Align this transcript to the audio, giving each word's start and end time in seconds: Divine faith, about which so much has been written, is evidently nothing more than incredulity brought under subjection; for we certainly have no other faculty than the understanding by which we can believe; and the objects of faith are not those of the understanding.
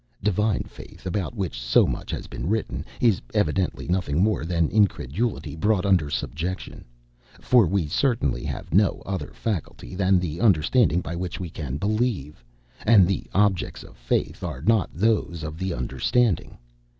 Divine 0.23 0.63
faith, 0.63 1.05
about 1.05 1.35
which 1.35 1.61
so 1.61 1.85
much 1.85 2.09
has 2.09 2.25
been 2.25 2.47
written, 2.49 2.83
is 2.99 3.21
evidently 3.35 3.87
nothing 3.87 4.19
more 4.23 4.45
than 4.45 4.67
incredulity 4.69 5.55
brought 5.55 5.85
under 5.85 6.09
subjection; 6.09 6.83
for 7.39 7.67
we 7.67 7.85
certainly 7.85 8.43
have 8.43 8.73
no 8.73 9.03
other 9.05 9.31
faculty 9.31 9.93
than 9.93 10.17
the 10.17 10.41
understanding 10.41 11.01
by 11.01 11.15
which 11.15 11.39
we 11.39 11.51
can 11.51 11.77
believe; 11.77 12.43
and 12.83 13.07
the 13.07 13.27
objects 13.31 13.83
of 13.83 13.95
faith 13.95 14.43
are 14.43 14.63
not 14.63 14.89
those 14.91 15.43
of 15.43 15.59
the 15.59 15.71
understanding. 15.71 16.57